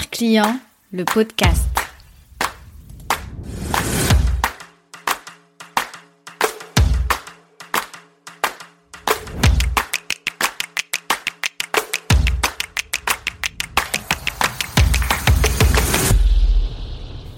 Client, 0.00 0.58
le 0.90 1.04
podcast. 1.04 1.62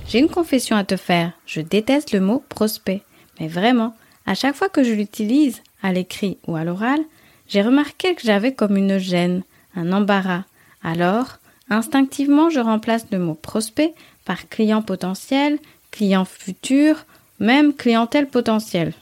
J'ai 0.07 0.21
une 0.21 0.29
confession 0.29 0.77
à 0.77 0.85
te 0.85 0.97
faire. 0.97 1.33
Je 1.47 1.61
déteste 1.61 2.13
le 2.13 2.21
mot 2.21 2.45
prospect. 2.49 3.03
Mais 3.41 3.49
vraiment, 3.49 3.97
à 4.27 4.35
chaque 4.35 4.55
fois 4.55 4.69
que 4.69 4.85
je 4.85 4.93
l'utilise, 4.93 5.61
à 5.83 5.93
l'écrit 5.93 6.39
ou 6.47 6.55
à 6.55 6.63
l'oral, 6.63 7.01
j'ai 7.49 7.63
remarqué 7.63 8.15
que 8.15 8.23
j'avais 8.23 8.55
comme 8.55 8.77
une 8.77 8.99
gêne, 8.99 9.43
un 9.75 9.93
embarras. 9.93 10.45
Alors, 10.85 11.39
instinctivement, 11.71 12.51
je 12.51 12.61
remplace 12.61 13.07
le 13.11 13.19
mot 13.19 13.35
prospect 13.35 13.95
par 14.25 14.49
client 14.49 14.83
potentiel, 14.83 15.59
client 15.91 16.25
futur, 16.25 17.05
même 17.41 17.75
clientèle 17.75 18.27
potentielle. 18.27 18.93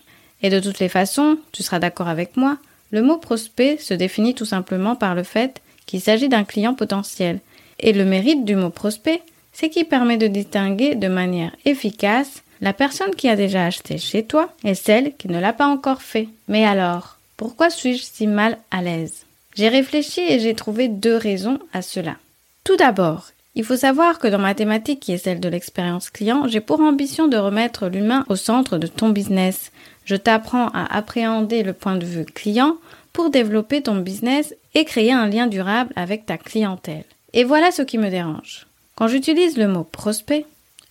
Et 0.43 0.51
de 0.51 0.61
toutes 0.61 0.81
les 0.81 0.89
façons, 0.89 1.39
tu 1.53 1.63
seras 1.63 1.79
d'accord 1.79 2.09
avec 2.09 2.37
moi, 2.37 2.59
le 2.91 3.03
mot 3.03 3.17
prospect 3.17 3.79
se 3.79 3.95
définit 3.95 4.35
tout 4.35 4.45
simplement 4.45 4.97
par 4.97 5.15
le 5.15 5.23
fait 5.23 5.63
qu'il 5.87 6.01
s'agit 6.01 6.29
d'un 6.29 6.45
client 6.45 6.75
potentiel. 6.75 7.41
Et 7.81 7.93
le 7.93 8.05
mérite 8.05 8.45
du 8.45 8.55
mot 8.55 8.71
prospect, 8.71 9.23
c'est 9.53 9.71
qui 9.71 9.85
permet 9.85 10.19
de 10.19 10.27
distinguer 10.27 10.95
de 10.95 11.09
manière 11.09 11.55
efficace 11.65 12.43
la 12.61 12.73
personne 12.73 13.15
qui 13.15 13.29
a 13.29 13.37
déjà 13.37 13.65
acheté 13.65 13.99
chez 13.99 14.25
toi 14.25 14.53
et 14.65 14.75
celle 14.75 15.17
qui 15.17 15.29
ne 15.29 15.41
l'a 15.41 15.53
pas 15.53 15.67
encore 15.67 16.03
fait. 16.03 16.29
Mais 16.49 16.65
alors, 16.65 17.19
pourquoi 17.37 17.71
suis-je 17.71 18.03
si 18.03 18.27
mal 18.27 18.59
à 18.71 18.83
l'aise? 18.83 19.25
J'ai 19.55 19.69
réfléchi 19.69 20.21
et 20.21 20.39
j'ai 20.39 20.55
trouvé 20.55 20.89
deux 20.89 21.17
raisons 21.17 21.59
à 21.73 21.83
cela. 21.83 22.17
Tout 22.65 22.77
d'abord, 22.77 23.31
il 23.55 23.65
faut 23.65 23.77
savoir 23.77 24.19
que 24.19 24.29
dans 24.29 24.39
ma 24.39 24.55
thématique 24.55 25.01
qui 25.01 25.13
est 25.13 25.19
celle 25.19 25.41
de 25.41 25.49
l'expérience 25.49 26.11
client, 26.11 26.49
j'ai 26.49 26.61
pour 26.61 26.81
ambition 26.81 27.29
de 27.29 27.37
remettre 27.37 27.89
l'humain 27.89 28.25
au 28.29 28.37
centre 28.37 28.79
de 28.79 28.87
ton 28.87 29.11
business. 29.11 29.73
Je 30.05 30.17
t'apprends 30.17 30.69
à 30.69 30.97
appréhender 30.97 31.63
le 31.63 31.73
point 31.73 31.97
de 31.97 32.07
vue 32.07 32.25
client 32.25 32.77
pour 33.13 33.31
développer 33.31 33.83
ton 33.83 33.97
business 33.97 34.55
et 34.75 34.85
créer 34.85 35.13
un 35.13 35.27
lien 35.27 35.47
durable 35.47 35.93
avec 35.97 36.25
ta 36.25 36.39
clientèle. 36.39 37.05
Et 37.35 37.45
voilà 37.45 37.71
ce 37.73 37.83
qui 37.83 37.99
me 37.99 38.11
dérange. 38.11 38.67
Quand 38.95 39.09
j'utilise 39.09 39.57
le 39.59 39.69
mot 39.69 39.85
prospect, 39.85 40.47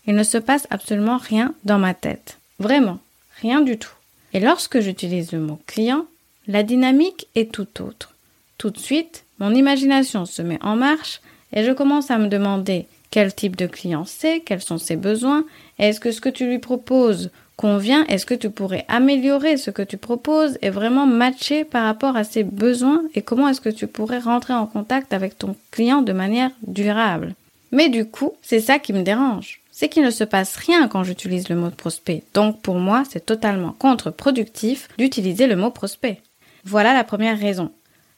il 0.07 0.15
ne 0.15 0.23
se 0.23 0.37
passe 0.37 0.67
absolument 0.69 1.17
rien 1.17 1.53
dans 1.63 1.79
ma 1.79 1.93
tête. 1.93 2.37
Vraiment, 2.59 2.99
rien 3.41 3.61
du 3.61 3.77
tout. 3.77 3.93
Et 4.33 4.39
lorsque 4.39 4.79
j'utilise 4.79 5.31
le 5.31 5.39
mot 5.39 5.59
client, 5.67 6.05
la 6.47 6.63
dynamique 6.63 7.27
est 7.35 7.51
tout 7.51 7.81
autre. 7.81 8.13
Tout 8.57 8.69
de 8.69 8.77
suite, 8.77 9.23
mon 9.39 9.53
imagination 9.53 10.25
se 10.25 10.41
met 10.41 10.59
en 10.61 10.75
marche 10.75 11.21
et 11.53 11.63
je 11.63 11.71
commence 11.71 12.11
à 12.11 12.17
me 12.17 12.27
demander 12.27 12.87
quel 13.11 13.33
type 13.33 13.55
de 13.57 13.67
client 13.67 14.05
c'est, 14.05 14.39
quels 14.39 14.61
sont 14.61 14.77
ses 14.77 14.95
besoins, 14.95 15.45
est-ce 15.79 15.99
que 15.99 16.11
ce 16.11 16.21
que 16.21 16.29
tu 16.29 16.47
lui 16.47 16.59
proposes 16.59 17.29
convient, 17.57 18.05
est-ce 18.07 18.25
que 18.25 18.33
tu 18.33 18.49
pourrais 18.49 18.85
améliorer 18.87 19.57
ce 19.57 19.69
que 19.69 19.83
tu 19.83 19.97
proposes 19.97 20.57
et 20.63 20.71
vraiment 20.71 21.05
matcher 21.05 21.63
par 21.63 21.83
rapport 21.83 22.15
à 22.15 22.23
ses 22.23 22.43
besoins? 22.43 23.03
Et 23.13 23.21
comment 23.21 23.49
est-ce 23.49 23.61
que 23.61 23.69
tu 23.69 23.85
pourrais 23.85 24.17
rentrer 24.17 24.53
en 24.53 24.65
contact 24.65 25.13
avec 25.13 25.37
ton 25.37 25.55
client 25.69 26.01
de 26.01 26.13
manière 26.13 26.49
durable? 26.65 27.35
Mais 27.71 27.89
du 27.89 28.05
coup, 28.05 28.31
c'est 28.41 28.61
ça 28.61 28.79
qui 28.79 28.93
me 28.93 29.03
dérange. 29.03 29.61
C'est 29.71 29.89
qu'il 29.89 30.03
ne 30.03 30.09
se 30.09 30.23
passe 30.23 30.55
rien 30.57 30.87
quand 30.87 31.03
j'utilise 31.03 31.49
le 31.49 31.55
mot 31.55 31.69
prospect. 31.69 32.23
Donc 32.33 32.61
pour 32.61 32.75
moi, 32.75 33.03
c'est 33.09 33.25
totalement 33.25 33.75
contre-productif 33.77 34.87
d'utiliser 34.97 35.47
le 35.47 35.55
mot 35.55 35.71
prospect. 35.71 36.21
Voilà 36.65 36.93
la 36.93 37.03
première 37.03 37.39
raison. 37.39 37.71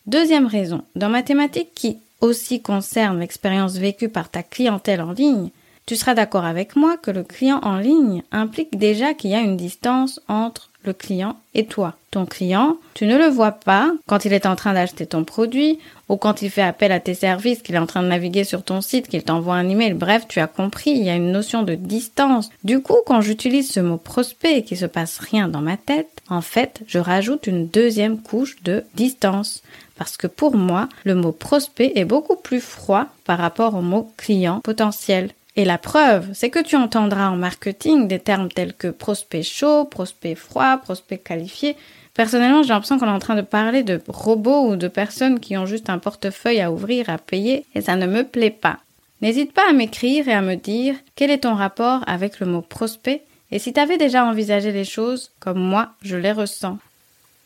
Deuxième 0.05 0.47
raison, 0.47 0.83
dans 0.95 1.09
ma 1.09 1.23
thématique 1.23 1.73
qui 1.75 1.99
aussi 2.23 2.61
concerne 2.61 3.19
l'expérience 3.19 3.75
vécue 3.75 4.09
par 4.09 4.29
ta 4.29 4.41
clientèle 4.43 5.01
en 5.01 5.11
ligne, 5.11 5.49
tu 5.85 5.97
seras 5.97 6.13
d'accord 6.13 6.45
avec 6.45 6.77
moi 6.77 6.95
que 6.97 7.11
le 7.11 7.23
client 7.23 7.59
en 7.61 7.77
ligne 7.77 8.23
implique 8.31 8.77
déjà 8.77 9.13
qu'il 9.13 9.31
y 9.31 9.35
a 9.35 9.41
une 9.41 9.57
distance 9.57 10.21
entre 10.29 10.69
le 10.85 10.93
client 10.93 11.37
et 11.53 11.65
toi. 11.65 11.95
Ton 12.11 12.25
client, 12.25 12.77
tu 12.93 13.05
ne 13.05 13.17
le 13.17 13.27
vois 13.27 13.51
pas 13.51 13.91
quand 14.07 14.25
il 14.25 14.33
est 14.33 14.45
en 14.45 14.55
train 14.55 14.73
d'acheter 14.73 15.05
ton 15.05 15.23
produit 15.23 15.79
ou 16.09 16.15
quand 16.15 16.41
il 16.41 16.49
fait 16.49 16.61
appel 16.61 16.91
à 16.91 16.99
tes 16.99 17.13
services, 17.13 17.61
qu'il 17.61 17.75
est 17.75 17.79
en 17.79 17.85
train 17.85 18.03
de 18.03 18.07
naviguer 18.07 18.43
sur 18.43 18.63
ton 18.63 18.81
site, 18.81 19.07
qu'il 19.07 19.23
t'envoie 19.23 19.55
un 19.55 19.67
email. 19.67 19.93
Bref, 19.93 20.25
tu 20.27 20.39
as 20.39 20.47
compris, 20.47 20.91
il 20.91 21.03
y 21.03 21.09
a 21.09 21.15
une 21.15 21.31
notion 21.31 21.63
de 21.63 21.75
distance. 21.75 22.49
Du 22.63 22.81
coup, 22.81 22.97
quand 23.05 23.21
j'utilise 23.21 23.71
ce 23.71 23.79
mot 23.79 23.97
prospect 23.97 24.59
et 24.59 24.63
qu'il 24.63 24.77
se 24.77 24.85
passe 24.85 25.19
rien 25.19 25.47
dans 25.47 25.61
ma 25.61 25.77
tête, 25.77 26.09
en 26.29 26.41
fait, 26.41 26.81
je 26.87 26.99
rajoute 26.99 27.47
une 27.47 27.67
deuxième 27.67 28.21
couche 28.21 28.61
de 28.63 28.83
distance. 28.95 29.63
Parce 30.03 30.17
que 30.17 30.27
pour 30.27 30.57
moi, 30.57 30.89
le 31.05 31.15
mot 31.15 31.31
prospect 31.31 31.93
est 31.95 32.03
beaucoup 32.03 32.35
plus 32.35 32.59
froid 32.59 33.05
par 33.23 33.37
rapport 33.37 33.73
au 33.73 33.81
mot 33.81 34.11
client 34.17 34.59
potentiel. 34.59 35.29
Et 35.55 35.63
la 35.63 35.77
preuve, 35.77 36.27
c'est 36.33 36.49
que 36.49 36.61
tu 36.61 36.75
entendras 36.75 37.29
en 37.29 37.37
marketing 37.37 38.09
des 38.09 38.19
termes 38.19 38.49
tels 38.49 38.73
que 38.73 38.89
prospect 38.89 39.43
chaud, 39.43 39.85
prospect 39.85 40.35
froid, 40.35 40.75
prospect 40.75 41.19
qualifié. 41.19 41.77
Personnellement, 42.15 42.63
j'ai 42.63 42.73
l'impression 42.73 42.99
qu'on 42.99 43.05
est 43.05 43.11
en 43.11 43.19
train 43.19 43.37
de 43.37 43.41
parler 43.41 43.81
de 43.83 44.01
robots 44.09 44.71
ou 44.71 44.75
de 44.75 44.89
personnes 44.89 45.39
qui 45.39 45.55
ont 45.55 45.65
juste 45.65 45.89
un 45.89 45.99
portefeuille 45.99 46.59
à 46.59 46.69
ouvrir, 46.69 47.09
à 47.09 47.17
payer, 47.17 47.65
et 47.73 47.79
ça 47.79 47.95
ne 47.95 48.05
me 48.05 48.25
plaît 48.25 48.49
pas. 48.49 48.79
N'hésite 49.21 49.53
pas 49.53 49.69
à 49.69 49.71
m'écrire 49.71 50.27
et 50.27 50.33
à 50.33 50.41
me 50.41 50.55
dire 50.55 50.95
quel 51.15 51.31
est 51.31 51.45
ton 51.45 51.55
rapport 51.55 52.03
avec 52.07 52.41
le 52.41 52.45
mot 52.45 52.61
prospect 52.61 53.23
et 53.51 53.59
si 53.59 53.71
tu 53.71 53.79
avais 53.79 53.97
déjà 53.97 54.25
envisagé 54.25 54.73
les 54.73 54.83
choses 54.83 55.31
comme 55.39 55.59
moi 55.59 55.93
je 56.01 56.17
les 56.17 56.33
ressens. 56.33 56.77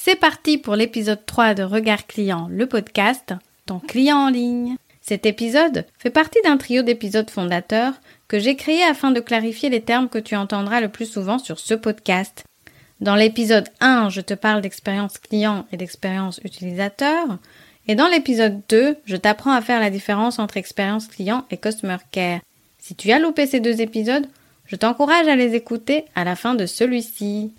C'est 0.00 0.14
parti 0.14 0.58
pour 0.58 0.76
l'épisode 0.76 1.26
3 1.26 1.54
de 1.54 1.64
Regard 1.64 2.06
Client, 2.06 2.46
le 2.50 2.66
podcast, 2.66 3.34
ton 3.66 3.80
client 3.80 4.16
en 4.16 4.28
ligne. 4.28 4.76
Cet 5.02 5.26
épisode 5.26 5.86
fait 5.98 6.08
partie 6.08 6.40
d'un 6.44 6.56
trio 6.56 6.82
d'épisodes 6.82 7.28
fondateurs 7.28 7.94
que 8.28 8.38
j'ai 8.38 8.54
créé 8.54 8.84
afin 8.84 9.10
de 9.10 9.18
clarifier 9.18 9.70
les 9.70 9.82
termes 9.82 10.08
que 10.08 10.20
tu 10.20 10.36
entendras 10.36 10.80
le 10.80 10.88
plus 10.88 11.04
souvent 11.04 11.40
sur 11.40 11.58
ce 11.58 11.74
podcast. 11.74 12.44
Dans 13.00 13.16
l'épisode 13.16 13.68
1, 13.80 14.08
je 14.08 14.20
te 14.20 14.34
parle 14.34 14.62
d'expérience 14.62 15.18
client 15.18 15.66
et 15.72 15.76
d'expérience 15.76 16.40
utilisateur. 16.44 17.38
Et 17.88 17.96
dans 17.96 18.08
l'épisode 18.08 18.62
2, 18.68 18.98
je 19.04 19.16
t'apprends 19.16 19.52
à 19.52 19.62
faire 19.62 19.80
la 19.80 19.90
différence 19.90 20.38
entre 20.38 20.58
expérience 20.58 21.08
client 21.08 21.44
et 21.50 21.56
customer 21.56 21.98
care. 22.12 22.40
Si 22.78 22.94
tu 22.94 23.10
as 23.10 23.18
loupé 23.18 23.46
ces 23.46 23.60
deux 23.60 23.80
épisodes, 23.80 24.28
je 24.64 24.76
t'encourage 24.76 25.26
à 25.26 25.34
les 25.34 25.56
écouter 25.56 26.04
à 26.14 26.22
la 26.22 26.36
fin 26.36 26.54
de 26.54 26.66
celui-ci. 26.66 27.52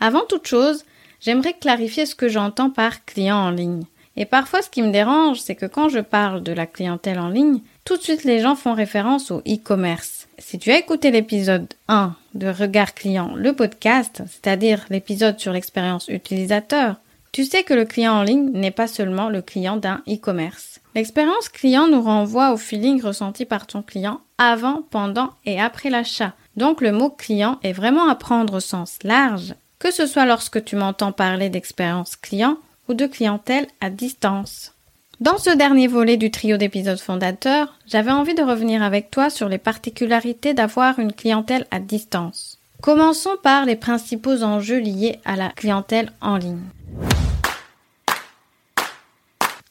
Avant 0.00 0.24
toute 0.26 0.46
chose, 0.46 0.84
j'aimerais 1.20 1.52
clarifier 1.52 2.06
ce 2.06 2.14
que 2.14 2.28
j'entends 2.28 2.70
par 2.70 3.04
client 3.04 3.36
en 3.36 3.50
ligne. 3.50 3.84
Et 4.16 4.24
parfois, 4.24 4.62
ce 4.62 4.70
qui 4.70 4.82
me 4.82 4.90
dérange, 4.90 5.40
c'est 5.40 5.54
que 5.54 5.66
quand 5.66 5.88
je 5.88 6.00
parle 6.00 6.42
de 6.42 6.52
la 6.52 6.66
clientèle 6.66 7.18
en 7.18 7.28
ligne, 7.28 7.60
tout 7.84 7.96
de 7.96 8.02
suite 8.02 8.24
les 8.24 8.40
gens 8.40 8.56
font 8.56 8.74
référence 8.74 9.30
au 9.30 9.38
e-commerce. 9.40 10.28
Si 10.38 10.58
tu 10.58 10.70
as 10.70 10.78
écouté 10.78 11.10
l'épisode 11.10 11.66
1 11.88 12.14
de 12.34 12.48
Regard 12.48 12.94
Client, 12.94 13.32
le 13.34 13.52
podcast, 13.52 14.22
c'est-à-dire 14.26 14.84
l'épisode 14.90 15.38
sur 15.38 15.52
l'expérience 15.52 16.08
utilisateur, 16.08 16.96
tu 17.32 17.44
sais 17.44 17.62
que 17.62 17.74
le 17.74 17.84
client 17.84 18.14
en 18.14 18.22
ligne 18.22 18.50
n'est 18.52 18.70
pas 18.72 18.88
seulement 18.88 19.28
le 19.28 19.42
client 19.42 19.76
d'un 19.76 20.02
e-commerce. 20.08 20.80
L'expérience 20.94 21.48
client 21.48 21.86
nous 21.86 22.02
renvoie 22.02 22.52
au 22.52 22.56
feeling 22.56 23.00
ressenti 23.00 23.44
par 23.44 23.66
ton 23.66 23.82
client 23.82 24.20
avant, 24.38 24.82
pendant 24.90 25.30
et 25.44 25.60
après 25.60 25.90
l'achat. 25.90 26.32
Donc 26.56 26.80
le 26.80 26.90
mot 26.90 27.10
client 27.10 27.60
est 27.62 27.72
vraiment 27.72 28.08
à 28.08 28.16
prendre 28.16 28.54
au 28.54 28.60
sens 28.60 28.98
large, 29.04 29.54
que 29.80 29.90
ce 29.90 30.06
soit 30.06 30.26
lorsque 30.26 30.64
tu 30.64 30.76
m'entends 30.76 31.10
parler 31.10 31.50
d'expérience 31.50 32.14
client 32.14 32.56
de 32.94 33.06
clientèle 33.06 33.66
à 33.80 33.90
distance. 33.90 34.72
Dans 35.20 35.38
ce 35.38 35.50
dernier 35.50 35.86
volet 35.86 36.16
du 36.16 36.30
trio 36.30 36.56
d'épisodes 36.56 36.98
fondateurs, 36.98 37.74
j'avais 37.86 38.10
envie 38.10 38.34
de 38.34 38.42
revenir 38.42 38.82
avec 38.82 39.10
toi 39.10 39.28
sur 39.28 39.48
les 39.48 39.58
particularités 39.58 40.54
d'avoir 40.54 40.98
une 40.98 41.12
clientèle 41.12 41.66
à 41.70 41.78
distance. 41.78 42.58
Commençons 42.80 43.36
par 43.42 43.66
les 43.66 43.76
principaux 43.76 44.42
enjeux 44.42 44.78
liés 44.78 45.18
à 45.26 45.36
la 45.36 45.50
clientèle 45.50 46.12
en 46.22 46.36
ligne. 46.38 46.62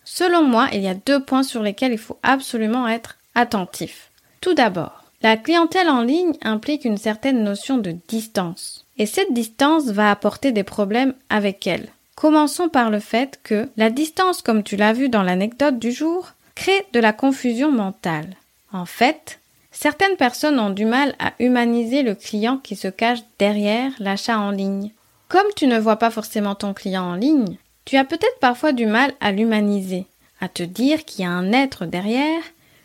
Selon 0.04 0.44
moi, 0.44 0.68
il 0.74 0.82
y 0.82 0.88
a 0.88 0.94
deux 0.94 1.24
points 1.24 1.44
sur 1.44 1.64
lesquels 1.64 1.94
il 1.94 1.98
faut 1.98 2.20
absolument 2.22 2.88
être 2.88 3.18
attentif. 3.34 4.12
Tout 4.42 4.54
d'abord, 4.54 5.06
la 5.24 5.38
clientèle 5.38 5.90
en 5.90 6.02
ligne 6.02 6.34
implique 6.44 6.86
une 6.86 6.98
certaine 6.98 7.44
notion 7.44 7.78
de 7.78 7.96
distance. 8.08 8.86
Et 9.00 9.06
cette 9.06 9.34
distance 9.34 9.86
va 9.86 10.12
apporter 10.12 10.52
des 10.52 10.64
problèmes 10.64 11.14
avec 11.30 11.66
elle. 11.66 11.88
Commençons 12.16 12.68
par 12.68 12.90
le 12.90 13.00
fait 13.00 13.40
que 13.44 13.70
la 13.78 13.90
distance, 13.90 14.42
comme 14.42 14.62
tu 14.62 14.76
l'as 14.76 14.92
vu 14.92 15.08
dans 15.08 15.24
l'anecdote 15.24 15.80
du 15.80 15.94
jour, 15.94 16.34
crée 16.54 16.86
de 16.92 17.00
la 17.00 17.14
confusion 17.14 17.72
mentale. 17.72 18.36
En 18.74 18.86
fait, 18.86 19.40
certaines 19.72 20.18
personnes 20.18 20.60
ont 20.60 20.70
du 20.70 20.84
mal 20.84 21.16
à 21.18 21.32
humaniser 21.40 22.04
le 22.04 22.14
client 22.14 22.58
qui 22.58 22.76
se 22.76 22.90
cache 22.90 23.20
derrière 23.40 23.94
l'achat 24.00 24.38
en 24.38 24.52
ligne. 24.52 24.92
Comme 25.30 25.48
tu 25.56 25.66
ne 25.68 25.80
vois 25.80 25.96
pas 25.96 26.12
forcément 26.12 26.56
ton 26.56 26.74
client 26.74 27.06
en 27.06 27.16
ligne, 27.16 27.58
tu 27.86 27.96
as 27.96 28.04
peut-être 28.04 28.40
parfois 28.42 28.74
du 28.74 28.86
mal 28.86 29.14
à 29.22 29.32
l'humaniser, 29.32 30.06
à 30.42 30.50
te 30.50 30.64
dire 30.64 31.06
qu'il 31.06 31.24
y 31.24 31.28
a 31.28 31.32
un 31.32 31.54
être 31.54 31.86
derrière, 31.86 32.42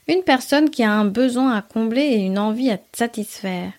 une 0.06 0.22
personne 0.22 0.70
qui 0.70 0.84
a 0.84 0.92
un 0.92 1.06
besoin 1.06 1.56
à 1.56 1.62
combler 1.62 2.02
et 2.02 2.18
une 2.18 2.38
envie 2.38 2.70
à 2.70 2.78
satisfaire. 2.92 3.72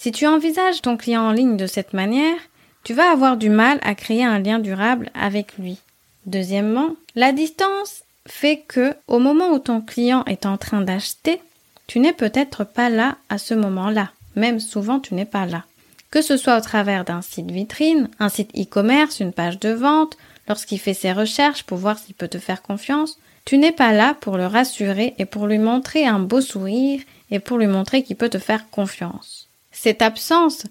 Si 0.00 0.12
tu 0.12 0.28
envisages 0.28 0.80
ton 0.80 0.96
client 0.96 1.22
en 1.22 1.32
ligne 1.32 1.56
de 1.56 1.66
cette 1.66 1.92
manière, 1.92 2.38
tu 2.84 2.94
vas 2.94 3.10
avoir 3.10 3.36
du 3.36 3.50
mal 3.50 3.80
à 3.82 3.96
créer 3.96 4.24
un 4.24 4.38
lien 4.38 4.60
durable 4.60 5.10
avec 5.12 5.58
lui. 5.58 5.78
Deuxièmement, 6.24 6.94
la 7.16 7.32
distance 7.32 8.04
fait 8.24 8.58
que, 8.68 8.94
au 9.08 9.18
moment 9.18 9.48
où 9.48 9.58
ton 9.58 9.80
client 9.80 10.24
est 10.26 10.46
en 10.46 10.56
train 10.56 10.82
d'acheter, 10.82 11.40
tu 11.88 11.98
n'es 11.98 12.12
peut-être 12.12 12.62
pas 12.62 12.90
là 12.90 13.16
à 13.28 13.38
ce 13.38 13.54
moment-là. 13.54 14.12
Même 14.36 14.60
souvent, 14.60 15.00
tu 15.00 15.14
n'es 15.14 15.24
pas 15.24 15.46
là. 15.46 15.64
Que 16.12 16.22
ce 16.22 16.36
soit 16.36 16.58
au 16.58 16.60
travers 16.60 17.04
d'un 17.04 17.20
site 17.20 17.50
vitrine, 17.50 18.08
un 18.20 18.28
site 18.28 18.56
e-commerce, 18.56 19.18
une 19.18 19.32
page 19.32 19.58
de 19.58 19.70
vente, 19.70 20.16
lorsqu'il 20.46 20.78
fait 20.78 20.94
ses 20.94 21.12
recherches 21.12 21.64
pour 21.64 21.78
voir 21.78 21.98
s'il 21.98 22.14
peut 22.14 22.28
te 22.28 22.38
faire 22.38 22.62
confiance, 22.62 23.18
tu 23.44 23.58
n'es 23.58 23.72
pas 23.72 23.90
là 23.90 24.14
pour 24.20 24.36
le 24.36 24.46
rassurer 24.46 25.16
et 25.18 25.24
pour 25.24 25.48
lui 25.48 25.58
montrer 25.58 26.06
un 26.06 26.20
beau 26.20 26.40
sourire 26.40 27.00
et 27.32 27.40
pour 27.40 27.58
lui 27.58 27.66
montrer 27.66 28.04
qu'il 28.04 28.14
peut 28.14 28.28
te 28.28 28.38
faire 28.38 28.70
confiance. 28.70 29.47
Cette 29.80 30.02
absence 30.02 30.64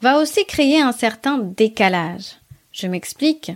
va 0.00 0.18
aussi 0.18 0.44
créer 0.44 0.80
un 0.80 0.90
certain 0.90 1.38
décalage. 1.38 2.38
Je 2.72 2.88
m'explique. 2.88 3.52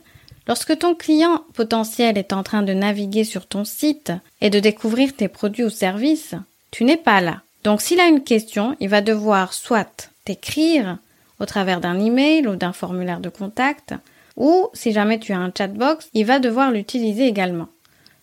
Lorsque 0.47 0.79
ton 0.79 0.95
client 0.95 1.43
potentiel 1.55 2.17
est 2.17 2.33
en 2.33 2.45
train 2.45 2.63
de 2.63 2.73
naviguer 2.73 3.25
sur 3.25 3.47
ton 3.47 3.65
site 3.65 4.13
et 4.41 4.49
de 4.49 4.61
découvrir 4.61 5.17
tes 5.17 5.27
produits 5.27 5.65
ou 5.65 5.71
services, 5.71 6.37
tu 6.71 6.85
n'es 6.85 6.97
pas 6.97 7.21
là. 7.21 7.43
Donc 7.65 7.81
s'il 7.83 7.99
a 7.99 8.07
une 8.07 8.23
question, 8.23 8.77
il 8.79 8.91
va 8.91 9.01
devoir 9.01 9.55
soit 9.55 10.09
t'écrire 10.25 10.99
au 11.41 11.47
travers 11.47 11.81
d'un 11.81 11.99
email 11.99 12.47
ou 12.47 12.55
d'un 12.55 12.73
formulaire 12.73 13.19
de 13.19 13.29
contact, 13.29 13.95
ou 14.37 14.69
si 14.73 14.93
jamais 14.93 15.19
tu 15.19 15.33
as 15.33 15.39
un 15.39 15.51
chatbox, 15.57 16.11
il 16.15 16.27
va 16.27 16.39
devoir 16.39 16.71
l'utiliser 16.71 17.27
également. 17.27 17.69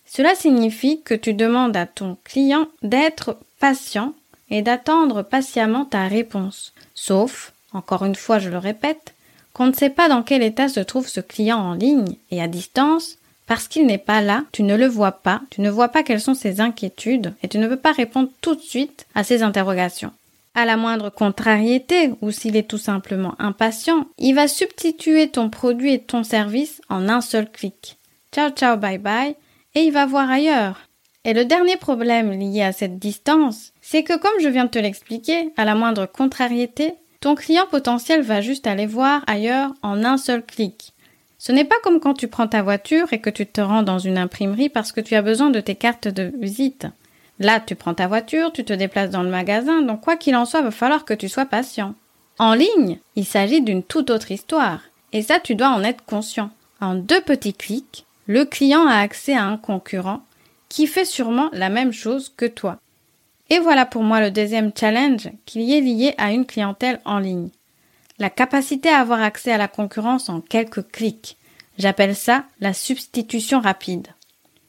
Cela 0.06 0.34
signifie 0.34 1.02
que 1.02 1.14
tu 1.14 1.34
demandes 1.34 1.76
à 1.76 1.84
ton 1.84 2.16
client 2.24 2.68
d'être 2.82 3.36
patient 3.58 4.14
et 4.50 4.62
d'attendre 4.62 5.22
patiemment 5.22 5.84
ta 5.84 6.06
réponse. 6.06 6.72
Sauf, 6.94 7.52
encore 7.72 8.04
une 8.04 8.14
fois 8.14 8.38
je 8.38 8.48
le 8.48 8.58
répète, 8.58 9.14
qu'on 9.52 9.66
ne 9.66 9.72
sait 9.72 9.90
pas 9.90 10.08
dans 10.08 10.22
quel 10.22 10.42
état 10.42 10.68
se 10.68 10.80
trouve 10.80 11.08
ce 11.08 11.20
client 11.20 11.58
en 11.58 11.74
ligne 11.74 12.16
et 12.30 12.42
à 12.42 12.48
distance, 12.48 13.16
parce 13.46 13.66
qu'il 13.66 13.86
n'est 13.86 13.98
pas 13.98 14.20
là, 14.20 14.44
tu 14.52 14.62
ne 14.62 14.76
le 14.76 14.86
vois 14.86 15.12
pas, 15.12 15.40
tu 15.50 15.60
ne 15.60 15.70
vois 15.70 15.88
pas 15.88 16.02
quelles 16.02 16.20
sont 16.20 16.34
ses 16.34 16.60
inquiétudes 16.60 17.34
et 17.42 17.48
tu 17.48 17.58
ne 17.58 17.66
peux 17.66 17.76
pas 17.76 17.92
répondre 17.92 18.28
tout 18.40 18.54
de 18.54 18.60
suite 18.60 19.06
à 19.14 19.24
ses 19.24 19.42
interrogations. 19.42 20.12
À 20.54 20.64
la 20.64 20.76
moindre 20.76 21.10
contrariété 21.10 22.12
ou 22.20 22.30
s'il 22.30 22.56
est 22.56 22.68
tout 22.68 22.78
simplement 22.78 23.34
impatient, 23.38 24.06
il 24.18 24.34
va 24.34 24.48
substituer 24.48 25.28
ton 25.28 25.48
produit 25.48 25.94
et 25.94 26.00
ton 26.00 26.24
service 26.24 26.80
en 26.88 27.08
un 27.08 27.20
seul 27.20 27.50
clic. 27.50 27.96
Ciao 28.32 28.50
ciao 28.50 28.76
bye 28.76 28.98
bye 28.98 29.34
et 29.74 29.82
il 29.82 29.92
va 29.92 30.06
voir 30.06 30.30
ailleurs. 30.30 30.89
Et 31.24 31.34
le 31.34 31.44
dernier 31.44 31.76
problème 31.76 32.30
lié 32.30 32.62
à 32.62 32.72
cette 32.72 32.98
distance, 32.98 33.72
c'est 33.82 34.04
que 34.04 34.16
comme 34.16 34.40
je 34.40 34.48
viens 34.48 34.64
de 34.64 34.70
te 34.70 34.78
l'expliquer, 34.78 35.52
à 35.58 35.66
la 35.66 35.74
moindre 35.74 36.06
contrariété, 36.06 36.94
ton 37.20 37.34
client 37.34 37.66
potentiel 37.70 38.22
va 38.22 38.40
juste 38.40 38.66
aller 38.66 38.86
voir 38.86 39.22
ailleurs 39.26 39.74
en 39.82 40.02
un 40.04 40.16
seul 40.16 40.42
clic. 40.42 40.94
Ce 41.36 41.52
n'est 41.52 41.66
pas 41.66 41.76
comme 41.82 42.00
quand 42.00 42.14
tu 42.14 42.28
prends 42.28 42.48
ta 42.48 42.62
voiture 42.62 43.12
et 43.12 43.20
que 43.20 43.28
tu 43.28 43.46
te 43.46 43.60
rends 43.60 43.82
dans 43.82 43.98
une 43.98 44.16
imprimerie 44.16 44.70
parce 44.70 44.92
que 44.92 45.02
tu 45.02 45.14
as 45.14 45.22
besoin 45.22 45.50
de 45.50 45.60
tes 45.60 45.74
cartes 45.74 46.08
de 46.08 46.32
visite. 46.38 46.86
Là, 47.38 47.60
tu 47.60 47.74
prends 47.74 47.94
ta 47.94 48.06
voiture, 48.06 48.52
tu 48.52 48.64
te 48.64 48.72
déplaces 48.72 49.10
dans 49.10 49.22
le 49.22 49.30
magasin, 49.30 49.82
donc 49.82 50.00
quoi 50.00 50.16
qu'il 50.16 50.36
en 50.36 50.46
soit, 50.46 50.62
va 50.62 50.70
falloir 50.70 51.04
que 51.04 51.14
tu 51.14 51.28
sois 51.28 51.46
patient. 51.46 51.94
En 52.38 52.54
ligne, 52.54 52.98
il 53.16 53.26
s'agit 53.26 53.60
d'une 53.60 53.82
toute 53.82 54.08
autre 54.08 54.30
histoire. 54.30 54.80
Et 55.12 55.20
ça, 55.20 55.38
tu 55.38 55.54
dois 55.54 55.68
en 55.68 55.82
être 55.82 56.04
conscient. 56.04 56.50
En 56.80 56.94
deux 56.94 57.20
petits 57.20 57.54
clics, 57.54 58.06
le 58.26 58.44
client 58.46 58.86
a 58.86 58.96
accès 58.96 59.34
à 59.34 59.44
un 59.44 59.58
concurrent 59.58 60.22
qui 60.70 60.86
fait 60.86 61.04
sûrement 61.04 61.50
la 61.52 61.68
même 61.68 61.92
chose 61.92 62.32
que 62.34 62.46
toi. 62.46 62.80
Et 63.50 63.58
voilà 63.58 63.84
pour 63.84 64.02
moi 64.02 64.20
le 64.20 64.30
deuxième 64.30 64.72
challenge 64.74 65.28
qui 65.44 65.76
est 65.76 65.80
lié 65.82 66.14
à 66.16 66.32
une 66.32 66.46
clientèle 66.46 67.00
en 67.04 67.18
ligne. 67.18 67.50
La 68.18 68.30
capacité 68.30 68.88
à 68.88 69.00
avoir 69.00 69.20
accès 69.20 69.52
à 69.52 69.58
la 69.58 69.68
concurrence 69.68 70.28
en 70.28 70.40
quelques 70.40 70.90
clics. 70.90 71.36
J'appelle 71.76 72.14
ça 72.14 72.44
la 72.60 72.72
substitution 72.72 73.60
rapide. 73.60 74.08